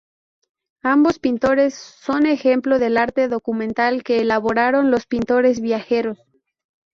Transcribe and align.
Ambos 0.81 1.19
pintores 1.19 1.75
son 1.75 2.25
ejemplo 2.25 2.79
del 2.79 2.97
arte 2.97 3.27
documental 3.27 4.01
que 4.01 4.19
elaboraron 4.19 4.89
los 4.89 5.05
pintores 5.05 5.61
viajeros. 5.61 6.17